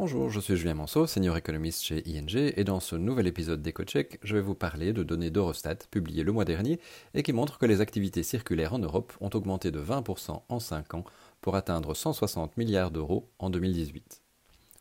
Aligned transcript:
Bonjour, 0.00 0.30
je 0.30 0.38
suis 0.38 0.56
Julien 0.56 0.74
Manceau, 0.74 1.08
senior 1.08 1.36
économiste 1.36 1.82
chez 1.82 2.04
ING, 2.06 2.52
et 2.56 2.62
dans 2.62 2.78
ce 2.78 2.94
nouvel 2.94 3.26
épisode 3.26 3.62
d'EcoCheck, 3.62 4.20
je 4.22 4.36
vais 4.36 4.40
vous 4.40 4.54
parler 4.54 4.92
de 4.92 5.02
données 5.02 5.32
d'Eurostat 5.32 5.74
publiées 5.90 6.22
le 6.22 6.30
mois 6.30 6.44
dernier 6.44 6.78
et 7.14 7.24
qui 7.24 7.32
montrent 7.32 7.58
que 7.58 7.66
les 7.66 7.80
activités 7.80 8.22
circulaires 8.22 8.74
en 8.74 8.78
Europe 8.78 9.12
ont 9.20 9.30
augmenté 9.34 9.72
de 9.72 9.82
20% 9.82 10.42
en 10.48 10.60
5 10.60 10.94
ans 10.94 11.04
pour 11.40 11.56
atteindre 11.56 11.94
160 11.94 12.56
milliards 12.56 12.92
d'euros 12.92 13.28
en 13.40 13.50
2018. 13.50 14.22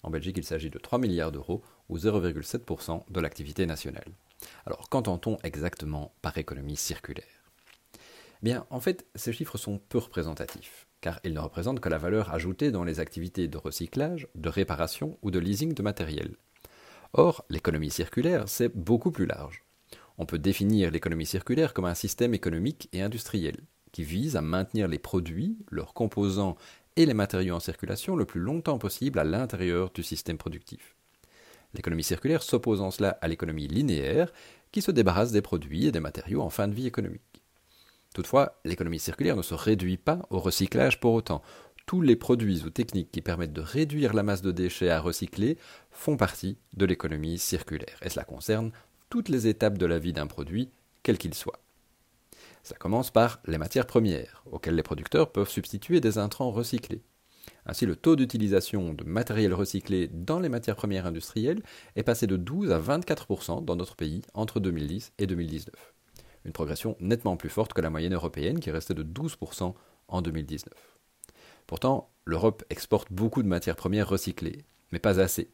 En 0.03 0.11
Belgique, 0.11 0.37
il 0.37 0.43
s'agit 0.43 0.69
de 0.69 0.77
3 0.77 0.99
milliards 0.99 1.31
d'euros 1.31 1.63
ou 1.89 1.97
0,7% 1.97 3.05
de 3.09 3.19
l'activité 3.19 3.65
nationale. 3.65 4.11
Alors, 4.67 4.87
qu'entend-on 4.87 5.39
exactement 5.41 6.13
par 6.21 6.37
économie 6.37 6.77
circulaire? 6.77 7.25
Bien, 8.43 8.67
en 8.69 8.79
fait, 8.79 9.07
ces 9.15 9.33
chiffres 9.33 9.57
sont 9.57 9.79
peu 9.89 9.97
représentatifs 9.97 10.86
car 11.01 11.19
il 11.23 11.33
ne 11.33 11.39
représente 11.39 11.79
que 11.79 11.89
la 11.89 11.97
valeur 11.97 12.33
ajoutée 12.33 12.71
dans 12.71 12.83
les 12.83 12.99
activités 12.99 13.47
de 13.47 13.57
recyclage, 13.57 14.27
de 14.35 14.49
réparation 14.49 15.17
ou 15.21 15.31
de 15.31 15.39
leasing 15.39 15.73
de 15.73 15.81
matériel. 15.83 16.35
Or, 17.13 17.45
l'économie 17.49 17.91
circulaire, 17.91 18.47
c'est 18.47 18.75
beaucoup 18.75 19.11
plus 19.11 19.25
large. 19.25 19.63
On 20.17 20.25
peut 20.25 20.39
définir 20.39 20.91
l'économie 20.91 21.25
circulaire 21.25 21.73
comme 21.73 21.85
un 21.85 21.93
système 21.93 22.33
économique 22.33 22.89
et 22.91 23.01
industriel 23.01 23.57
qui 23.91 24.03
vise 24.03 24.35
à 24.35 24.41
maintenir 24.41 24.87
les 24.87 24.99
produits, 24.99 25.57
leurs 25.69 25.93
composants 25.93 26.57
et 26.95 27.05
les 27.05 27.13
matériaux 27.13 27.55
en 27.55 27.59
circulation 27.59 28.15
le 28.15 28.25
plus 28.25 28.41
longtemps 28.41 28.79
possible 28.79 29.19
à 29.19 29.23
l'intérieur 29.23 29.91
du 29.91 30.03
système 30.03 30.37
productif. 30.37 30.95
L'économie 31.73 32.03
circulaire 32.03 32.43
s'oppose 32.43 32.81
en 32.81 32.91
cela 32.91 33.17
à 33.21 33.27
l'économie 33.27 33.67
linéaire 33.67 34.33
qui 34.71 34.81
se 34.81 34.91
débarrasse 34.91 35.31
des 35.31 35.41
produits 35.41 35.85
et 35.85 35.91
des 35.91 35.99
matériaux 35.99 36.41
en 36.41 36.49
fin 36.49 36.67
de 36.67 36.73
vie 36.73 36.87
économique. 36.87 37.36
Toutefois, 38.13 38.59
l'économie 38.65 38.99
circulaire 38.99 39.35
ne 39.35 39.41
se 39.41 39.53
réduit 39.53 39.97
pas 39.97 40.25
au 40.29 40.39
recyclage 40.39 40.99
pour 40.99 41.13
autant. 41.13 41.41
Tous 41.85 42.01
les 42.01 42.15
produits 42.15 42.63
ou 42.65 42.69
techniques 42.69 43.11
qui 43.11 43.21
permettent 43.21 43.53
de 43.53 43.61
réduire 43.61 44.13
la 44.13 44.23
masse 44.23 44.41
de 44.41 44.51
déchets 44.51 44.89
à 44.89 44.99
recycler 44.99 45.57
font 45.91 46.17
partie 46.17 46.57
de 46.75 46.85
l'économie 46.85 47.37
circulaire. 47.37 47.99
Et 48.01 48.09
cela 48.09 48.25
concerne 48.25 48.71
toutes 49.09 49.29
les 49.29 49.47
étapes 49.47 49.77
de 49.77 49.85
la 49.85 49.99
vie 49.99 50.13
d'un 50.13 50.27
produit, 50.27 50.69
quel 51.03 51.17
qu'il 51.17 51.33
soit. 51.33 51.59
Ça 52.63 52.75
commence 52.75 53.11
par 53.11 53.39
les 53.45 53.57
matières 53.57 53.87
premières, 53.87 54.43
auxquelles 54.51 54.75
les 54.75 54.83
producteurs 54.83 55.31
peuvent 55.31 55.49
substituer 55.49 56.01
des 56.01 56.17
intrants 56.17 56.51
recyclés. 56.51 57.01
Ainsi, 57.65 57.85
le 57.85 57.95
taux 57.95 58.17
d'utilisation 58.17 58.93
de 58.93 59.05
matériel 59.05 59.53
recyclé 59.53 60.09
dans 60.09 60.39
les 60.39 60.49
matières 60.49 60.75
premières 60.75 61.05
industrielles 61.05 61.63
est 61.95 62.03
passé 62.03 62.27
de 62.27 62.35
12 62.35 62.71
à 62.71 62.79
24% 62.79 63.63
dans 63.63 63.75
notre 63.75 63.95
pays 63.95 64.21
entre 64.33 64.59
2010 64.59 65.13
et 65.19 65.27
2019 65.27 65.96
une 66.47 66.53
progression 66.53 66.95
nettement 66.99 67.37
plus 67.37 67.49
forte 67.49 67.73
que 67.73 67.81
la 67.81 67.89
moyenne 67.89 68.13
européenne 68.13 68.59
qui 68.59 68.71
restait 68.71 68.93
de 68.93 69.03
12% 69.03 69.75
en 70.07 70.21
2019. 70.21 70.73
Pourtant, 71.67 72.09
l'Europe 72.25 72.63
exporte 72.69 73.11
beaucoup 73.11 73.43
de 73.43 73.47
matières 73.47 73.75
premières 73.75 74.07
recyclées, 74.07 74.63
mais 74.91 74.99
pas 74.99 75.19
assez. 75.19 75.51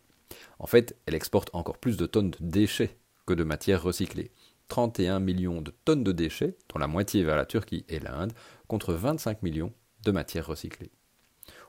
En 0.59 0.67
fait, 0.67 0.95
elle 1.05 1.16
exporte 1.16 1.49
encore 1.53 1.80
plus 1.80 1.97
de 1.97 2.05
tonnes 2.05 2.30
de 2.30 2.38
déchets 2.39 2.97
que 3.25 3.33
de 3.33 3.44
matières 3.44 3.81
recyclées. 3.81 4.31
31 4.69 5.19
millions 5.19 5.61
de 5.61 5.73
tonnes 5.83 6.03
de 6.03 6.11
déchets, 6.11 6.55
dont 6.69 6.80
la 6.80 6.88
moitié 6.88 7.23
vers 7.23 7.36
la 7.36 7.45
Turquie 7.45 7.86
et 7.89 7.99
l'Inde, 7.99 8.33
contre 8.67 8.94
25 8.94 9.44
millions 9.44 9.73
de 10.03 10.11
matières 10.11 10.47
recyclées. 10.47 10.91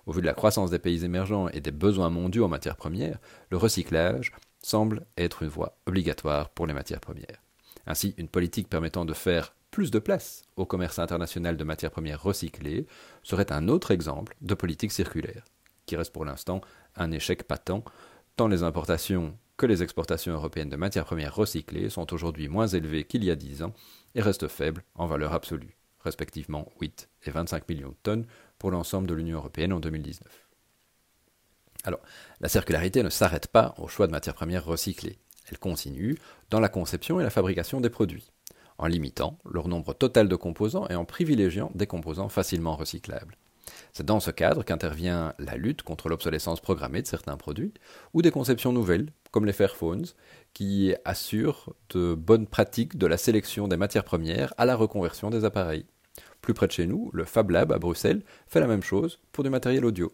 Au 0.06 0.12
vu 0.12 0.20
de 0.20 0.26
la 0.26 0.34
croissance 0.34 0.70
des 0.70 0.78
pays 0.78 1.04
émergents 1.04 1.48
et 1.48 1.60
des 1.60 1.70
besoins 1.70 2.10
mondiaux 2.10 2.44
en 2.44 2.48
matières 2.48 2.76
premières, 2.76 3.18
le 3.50 3.56
recyclage 3.56 4.32
semble 4.62 5.06
être 5.16 5.42
une 5.42 5.48
voie 5.48 5.78
obligatoire 5.86 6.50
pour 6.50 6.66
les 6.66 6.74
matières 6.74 7.00
premières. 7.00 7.43
Ainsi, 7.86 8.14
une 8.16 8.28
politique 8.28 8.68
permettant 8.68 9.04
de 9.04 9.12
faire 9.12 9.54
plus 9.70 9.90
de 9.90 9.98
place 9.98 10.42
au 10.56 10.66
commerce 10.66 10.98
international 10.98 11.56
de 11.56 11.64
matières 11.64 11.90
premières 11.90 12.22
recyclées 12.22 12.86
serait 13.22 13.52
un 13.52 13.68
autre 13.68 13.90
exemple 13.90 14.36
de 14.40 14.54
politique 14.54 14.92
circulaire, 14.92 15.44
qui 15.86 15.96
reste 15.96 16.12
pour 16.12 16.24
l'instant 16.24 16.60
un 16.96 17.10
échec 17.10 17.42
patent, 17.42 17.84
tant 18.36 18.48
les 18.48 18.62
importations 18.62 19.36
que 19.56 19.66
les 19.66 19.82
exportations 19.82 20.32
européennes 20.32 20.68
de 20.68 20.76
matières 20.76 21.04
premières 21.04 21.34
recyclées 21.34 21.90
sont 21.90 22.12
aujourd'hui 22.12 22.48
moins 22.48 22.66
élevées 22.66 23.04
qu'il 23.04 23.24
y 23.24 23.30
a 23.30 23.36
10 23.36 23.62
ans 23.62 23.74
et 24.14 24.22
restent 24.22 24.48
faibles 24.48 24.82
en 24.94 25.06
valeur 25.06 25.32
absolue, 25.32 25.76
respectivement 26.00 26.70
8 26.80 27.08
et 27.26 27.30
25 27.30 27.68
millions 27.68 27.90
de 27.90 27.96
tonnes 28.02 28.26
pour 28.58 28.70
l'ensemble 28.70 29.06
de 29.06 29.14
l'Union 29.14 29.38
européenne 29.38 29.72
en 29.72 29.80
2019. 29.80 30.26
Alors, 31.84 32.00
la 32.40 32.48
circularité 32.48 33.02
ne 33.02 33.10
s'arrête 33.10 33.48
pas 33.48 33.74
au 33.78 33.88
choix 33.88 34.06
de 34.06 34.12
matières 34.12 34.34
premières 34.34 34.64
recyclées. 34.64 35.18
Elle 35.50 35.58
continue 35.58 36.16
dans 36.50 36.60
la 36.60 36.68
conception 36.68 37.20
et 37.20 37.22
la 37.22 37.30
fabrication 37.30 37.80
des 37.80 37.90
produits, 37.90 38.30
en 38.78 38.86
limitant 38.86 39.38
leur 39.50 39.68
nombre 39.68 39.94
total 39.94 40.28
de 40.28 40.36
composants 40.36 40.88
et 40.88 40.94
en 40.94 41.04
privilégiant 41.04 41.70
des 41.74 41.86
composants 41.86 42.28
facilement 42.28 42.76
recyclables. 42.76 43.36
C'est 43.92 44.06
dans 44.06 44.20
ce 44.20 44.30
cadre 44.30 44.62
qu'intervient 44.62 45.34
la 45.38 45.56
lutte 45.56 45.82
contre 45.82 46.08
l'obsolescence 46.08 46.60
programmée 46.60 47.02
de 47.02 47.06
certains 47.06 47.36
produits, 47.36 47.72
ou 48.12 48.22
des 48.22 48.30
conceptions 48.30 48.72
nouvelles, 48.72 49.10
comme 49.30 49.46
les 49.46 49.52
Fairphones, 49.52 50.06
qui 50.52 50.94
assurent 51.04 51.72
de 51.90 52.14
bonnes 52.14 52.46
pratiques 52.46 52.98
de 52.98 53.06
la 53.06 53.16
sélection 53.16 53.68
des 53.68 53.76
matières 53.76 54.04
premières 54.04 54.52
à 54.58 54.64
la 54.64 54.76
reconversion 54.76 55.30
des 55.30 55.44
appareils. 55.44 55.86
Plus 56.40 56.54
près 56.54 56.66
de 56.66 56.72
chez 56.72 56.86
nous, 56.86 57.10
le 57.12 57.24
Fab 57.24 57.50
Lab 57.50 57.72
à 57.72 57.78
Bruxelles 57.78 58.22
fait 58.46 58.60
la 58.60 58.66
même 58.66 58.82
chose 58.82 59.18
pour 59.32 59.44
du 59.44 59.50
matériel 59.50 59.84
audio. 59.84 60.12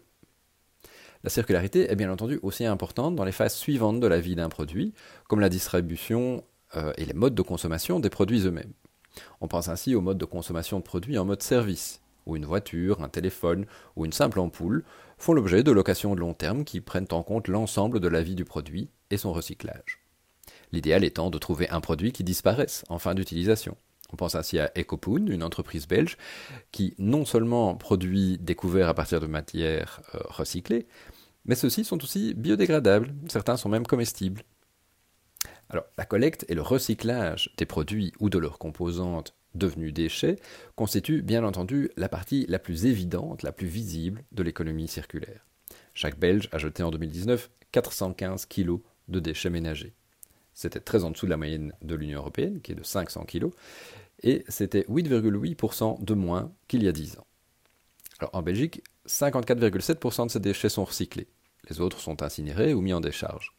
La 1.23 1.29
circularité 1.29 1.91
est 1.91 1.95
bien 1.95 2.11
entendu 2.11 2.39
aussi 2.41 2.65
importante 2.65 3.15
dans 3.15 3.23
les 3.23 3.31
phases 3.31 3.55
suivantes 3.55 3.99
de 3.99 4.07
la 4.07 4.19
vie 4.19 4.35
d'un 4.35 4.49
produit, 4.49 4.93
comme 5.27 5.39
la 5.39 5.49
distribution 5.49 6.43
euh, 6.75 6.93
et 6.97 7.05
les 7.05 7.13
modes 7.13 7.35
de 7.35 7.41
consommation 7.43 7.99
des 7.99 8.09
produits 8.09 8.47
eux-mêmes. 8.47 8.73
On 9.39 9.47
pense 9.47 9.67
ainsi 9.67 9.93
au 9.93 10.01
mode 10.01 10.17
de 10.17 10.25
consommation 10.25 10.79
de 10.79 10.83
produits 10.83 11.19
en 11.19 11.25
mode 11.25 11.43
service, 11.43 12.01
où 12.25 12.35
une 12.35 12.45
voiture, 12.45 13.01
un 13.03 13.09
téléphone 13.09 13.65
ou 13.95 14.05
une 14.05 14.13
simple 14.13 14.39
ampoule 14.39 14.83
font 15.17 15.33
l'objet 15.33 15.63
de 15.63 15.71
locations 15.71 16.15
de 16.15 16.19
long 16.19 16.33
terme 16.33 16.63
qui 16.63 16.81
prennent 16.81 17.07
en 17.11 17.21
compte 17.21 17.47
l'ensemble 17.47 17.99
de 17.99 18.07
la 18.07 18.23
vie 18.23 18.35
du 18.35 18.45
produit 18.45 18.89
et 19.11 19.17
son 19.17 19.31
recyclage. 19.31 19.99
L'idéal 20.71 21.03
étant 21.03 21.29
de 21.29 21.37
trouver 21.37 21.69
un 21.69 21.81
produit 21.81 22.11
qui 22.11 22.23
disparaisse 22.23 22.83
en 22.89 22.97
fin 22.97 23.13
d'utilisation. 23.13 23.75
On 24.13 24.17
pense 24.17 24.35
ainsi 24.35 24.59
à 24.59 24.71
Ecopoon, 24.77 25.27
une 25.27 25.43
entreprise 25.43 25.87
belge 25.87 26.17
qui 26.71 26.95
non 26.97 27.25
seulement 27.25 27.75
produit 27.75 28.37
des 28.39 28.55
couverts 28.55 28.89
à 28.89 28.93
partir 28.93 29.19
de 29.19 29.27
matières 29.27 30.01
euh, 30.15 30.19
recyclées, 30.29 30.87
mais 31.45 31.55
ceux-ci 31.55 31.83
sont 31.83 32.03
aussi 32.03 32.33
biodégradables, 32.33 33.13
certains 33.27 33.57
sont 33.57 33.69
même 33.69 33.87
comestibles. 33.87 34.43
Alors, 35.69 35.85
la 35.97 36.05
collecte 36.05 36.45
et 36.49 36.55
le 36.55 36.61
recyclage 36.61 37.53
des 37.57 37.65
produits 37.65 38.11
ou 38.19 38.29
de 38.29 38.37
leurs 38.37 38.59
composantes 38.59 39.33
devenus 39.55 39.93
déchets 39.93 40.37
constituent 40.75 41.21
bien 41.21 41.43
entendu 41.43 41.89
la 41.97 42.09
partie 42.09 42.45
la 42.47 42.59
plus 42.59 42.85
évidente, 42.85 43.43
la 43.43 43.51
plus 43.51 43.67
visible 43.67 44.23
de 44.31 44.43
l'économie 44.43 44.87
circulaire. 44.87 45.45
Chaque 45.93 46.19
Belge 46.19 46.49
a 46.51 46.57
jeté 46.57 46.83
en 46.83 46.91
2019 46.91 47.49
415 47.71 48.45
kg 48.45 48.79
de 49.07 49.19
déchets 49.19 49.49
ménagers. 49.49 49.93
C'était 50.53 50.79
très 50.79 51.03
en 51.03 51.11
dessous 51.11 51.25
de 51.25 51.31
la 51.31 51.37
moyenne 51.37 51.73
de 51.81 51.95
l'Union 51.95 52.19
européenne, 52.19 52.61
qui 52.61 52.73
est 52.73 52.75
de 52.75 52.83
500 52.83 53.25
kg, 53.25 53.47
et 54.23 54.43
c'était 54.47 54.85
8,8% 54.89 56.03
de 56.03 56.13
moins 56.13 56.51
qu'il 56.67 56.83
y 56.83 56.87
a 56.87 56.91
10 56.91 57.17
ans. 57.17 57.25
Alors 58.19 58.31
en 58.33 58.41
Belgique, 58.41 58.83
54,7% 59.07 60.27
de 60.27 60.31
ces 60.31 60.39
déchets 60.39 60.69
sont 60.69 60.85
recyclés. 60.85 61.27
Les 61.69 61.81
autres 61.81 61.99
sont 61.99 62.23
incinérés 62.23 62.73
ou 62.73 62.81
mis 62.81 62.93
en 62.93 63.01
décharge. 63.01 63.53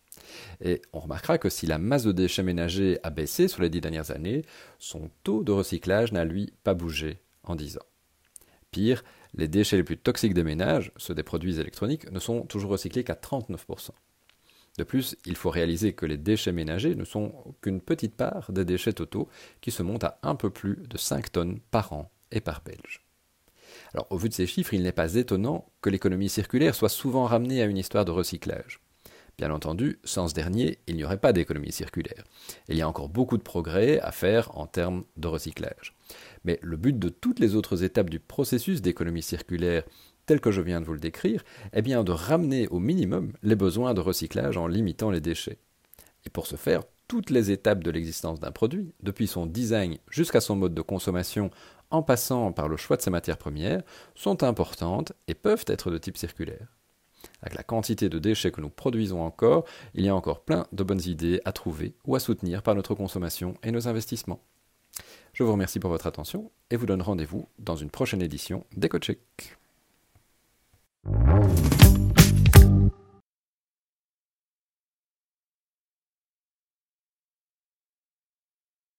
Et 0.60 0.82
on 0.92 1.00
remarquera 1.00 1.38
que 1.38 1.48
si 1.48 1.66
la 1.66 1.78
masse 1.78 2.04
de 2.04 2.12
déchets 2.12 2.42
ménagers 2.42 2.98
a 3.02 3.10
baissé 3.10 3.48
sur 3.48 3.62
les 3.62 3.70
dix 3.70 3.80
dernières 3.80 4.10
années, 4.10 4.44
son 4.78 5.10
taux 5.24 5.42
de 5.42 5.52
recyclage 5.52 6.12
n'a 6.12 6.24
lui 6.24 6.52
pas 6.64 6.74
bougé 6.74 7.20
en 7.44 7.54
10 7.54 7.78
ans. 7.78 7.86
Pire, 8.70 9.04
les 9.34 9.48
déchets 9.48 9.76
les 9.76 9.84
plus 9.84 9.98
toxiques 9.98 10.34
des 10.34 10.44
ménages, 10.44 10.92
ceux 10.96 11.14
des 11.14 11.22
produits 11.22 11.58
électroniques, 11.58 12.10
ne 12.10 12.18
sont 12.18 12.42
toujours 12.42 12.70
recyclés 12.70 13.04
qu'à 13.04 13.14
39%. 13.14 13.90
De 14.78 14.84
plus, 14.84 15.16
il 15.26 15.36
faut 15.36 15.50
réaliser 15.50 15.92
que 15.92 16.06
les 16.06 16.16
déchets 16.16 16.52
ménagers 16.52 16.94
ne 16.94 17.04
sont 17.04 17.54
qu'une 17.60 17.82
petite 17.82 18.16
part 18.16 18.50
des 18.52 18.64
déchets 18.64 18.94
totaux 18.94 19.28
qui 19.60 19.70
se 19.70 19.82
montent 19.82 20.04
à 20.04 20.18
un 20.22 20.34
peu 20.34 20.48
plus 20.48 20.76
de 20.88 20.96
5 20.96 21.30
tonnes 21.32 21.60
par 21.70 21.92
an 21.92 22.10
et 22.30 22.40
par 22.40 22.62
Belge. 22.62 23.04
Alors, 23.94 24.06
au 24.10 24.16
vu 24.16 24.28
de 24.28 24.34
ces 24.34 24.46
chiffres, 24.46 24.74
il 24.74 24.82
n'est 24.82 24.92
pas 24.92 25.14
étonnant 25.14 25.66
que 25.80 25.90
l'économie 25.90 26.28
circulaire 26.28 26.74
soit 26.74 26.88
souvent 26.88 27.24
ramenée 27.24 27.62
à 27.62 27.66
une 27.66 27.76
histoire 27.76 28.04
de 28.04 28.10
recyclage. 28.10 28.80
Bien 29.38 29.50
entendu, 29.50 29.98
sans 30.04 30.28
ce 30.28 30.34
dernier, 30.34 30.78
il 30.86 30.96
n'y 30.96 31.04
aurait 31.04 31.18
pas 31.18 31.32
d'économie 31.32 31.72
circulaire. 31.72 32.24
Il 32.68 32.76
y 32.76 32.82
a 32.82 32.88
encore 32.88 33.08
beaucoup 33.08 33.38
de 33.38 33.42
progrès 33.42 33.98
à 34.00 34.12
faire 34.12 34.56
en 34.58 34.66
termes 34.66 35.04
de 35.16 35.28
recyclage. 35.28 35.94
Mais 36.44 36.58
le 36.62 36.76
but 36.76 36.98
de 36.98 37.08
toutes 37.08 37.40
les 37.40 37.54
autres 37.54 37.82
étapes 37.82 38.10
du 38.10 38.20
processus 38.20 38.82
d'économie 38.82 39.22
circulaire, 39.22 39.84
tel 40.26 40.40
que 40.40 40.52
je 40.52 40.60
viens 40.60 40.80
de 40.80 40.86
vous 40.86 40.92
le 40.92 41.00
décrire, 41.00 41.44
est 41.72 41.82
bien 41.82 42.04
de 42.04 42.12
ramener 42.12 42.68
au 42.68 42.78
minimum 42.78 43.32
les 43.42 43.56
besoins 43.56 43.94
de 43.94 44.00
recyclage 44.00 44.56
en 44.56 44.66
limitant 44.66 45.10
les 45.10 45.20
déchets. 45.20 45.58
Et 46.24 46.30
pour 46.30 46.46
ce 46.46 46.56
faire, 46.56 46.82
toutes 47.12 47.28
les 47.28 47.50
étapes 47.50 47.84
de 47.84 47.90
l'existence 47.90 48.40
d'un 48.40 48.52
produit, 48.52 48.94
depuis 49.02 49.26
son 49.26 49.44
design 49.44 49.98
jusqu'à 50.08 50.40
son 50.40 50.56
mode 50.56 50.72
de 50.72 50.80
consommation 50.80 51.50
en 51.90 52.02
passant 52.02 52.52
par 52.52 52.68
le 52.68 52.78
choix 52.78 52.96
de 52.96 53.02
ses 53.02 53.10
matières 53.10 53.36
premières, 53.36 53.82
sont 54.14 54.42
importantes 54.42 55.12
et 55.28 55.34
peuvent 55.34 55.66
être 55.66 55.90
de 55.90 55.98
type 55.98 56.16
circulaire. 56.16 56.68
Avec 57.42 57.54
la 57.54 57.64
quantité 57.64 58.08
de 58.08 58.18
déchets 58.18 58.50
que 58.50 58.62
nous 58.62 58.70
produisons 58.70 59.20
encore, 59.20 59.66
il 59.92 60.06
y 60.06 60.08
a 60.08 60.14
encore 60.14 60.40
plein 60.40 60.66
de 60.72 60.82
bonnes 60.82 61.02
idées 61.04 61.42
à 61.44 61.52
trouver 61.52 61.92
ou 62.06 62.16
à 62.16 62.18
soutenir 62.18 62.62
par 62.62 62.74
notre 62.74 62.94
consommation 62.94 63.58
et 63.62 63.72
nos 63.72 63.88
investissements. 63.88 64.40
Je 65.34 65.42
vous 65.42 65.52
remercie 65.52 65.80
pour 65.80 65.90
votre 65.90 66.06
attention 66.06 66.50
et 66.70 66.76
vous 66.76 66.86
donne 66.86 67.02
rendez-vous 67.02 67.46
dans 67.58 67.76
une 67.76 67.90
prochaine 67.90 68.22
édition 68.22 68.64
d'EcoCheck. 68.74 69.58